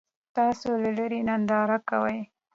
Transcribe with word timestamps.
تاسو 0.35 0.69
له 0.83 0.89
لرې 0.97 1.19
ننداره 1.27 1.77
کوئ. 1.89 2.19